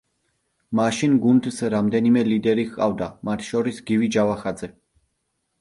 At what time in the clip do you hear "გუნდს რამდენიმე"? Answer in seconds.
1.25-2.25